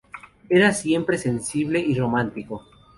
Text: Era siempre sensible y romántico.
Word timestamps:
Era 0.49 0.73
siempre 0.73 1.19
sensible 1.19 1.79
y 1.79 1.93
romántico. 1.93 2.65